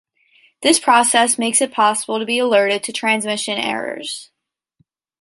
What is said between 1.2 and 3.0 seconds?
makes it possible to be alerted to